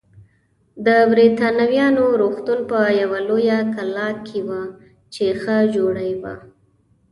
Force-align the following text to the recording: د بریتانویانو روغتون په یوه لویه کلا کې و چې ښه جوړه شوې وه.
د 0.85 0.87
بریتانویانو 1.11 2.05
روغتون 2.21 2.59
په 2.71 2.79
یوه 3.01 3.19
لویه 3.29 3.59
کلا 3.75 4.09
کې 4.25 4.39
و 4.47 4.49
چې 5.13 5.25
ښه 5.41 5.57
جوړه 5.75 6.03
شوې 6.09 6.15
وه. 6.21 6.33